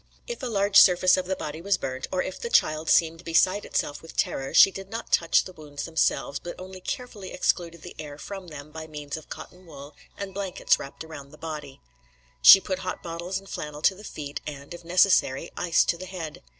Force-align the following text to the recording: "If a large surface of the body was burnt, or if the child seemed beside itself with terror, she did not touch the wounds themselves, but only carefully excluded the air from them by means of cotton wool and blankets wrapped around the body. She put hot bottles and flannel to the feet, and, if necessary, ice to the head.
"If 0.25 0.41
a 0.41 0.47
large 0.47 0.77
surface 0.77 1.15
of 1.15 1.27
the 1.27 1.35
body 1.35 1.61
was 1.61 1.77
burnt, 1.77 2.07
or 2.11 2.23
if 2.23 2.39
the 2.39 2.49
child 2.49 2.89
seemed 2.89 3.23
beside 3.23 3.65
itself 3.65 4.01
with 4.01 4.17
terror, 4.17 4.51
she 4.51 4.71
did 4.71 4.89
not 4.89 5.11
touch 5.11 5.43
the 5.43 5.53
wounds 5.53 5.83
themselves, 5.85 6.39
but 6.39 6.59
only 6.59 6.81
carefully 6.81 7.31
excluded 7.31 7.83
the 7.83 7.95
air 7.99 8.17
from 8.17 8.47
them 8.47 8.71
by 8.71 8.87
means 8.87 9.15
of 9.15 9.29
cotton 9.29 9.67
wool 9.67 9.95
and 10.17 10.33
blankets 10.33 10.79
wrapped 10.79 11.03
around 11.03 11.29
the 11.29 11.37
body. 11.37 11.81
She 12.41 12.59
put 12.59 12.79
hot 12.79 13.03
bottles 13.03 13.37
and 13.37 13.47
flannel 13.47 13.83
to 13.83 13.93
the 13.93 14.03
feet, 14.03 14.41
and, 14.47 14.73
if 14.73 14.83
necessary, 14.83 15.51
ice 15.55 15.85
to 15.85 15.97
the 15.99 16.07
head. 16.07 16.41